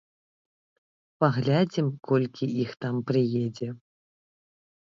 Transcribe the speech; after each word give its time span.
Паглядзім 1.23 1.87
колькі 2.11 2.45
іх 2.65 2.71
там 2.85 2.95
прыедзе. 3.11 3.69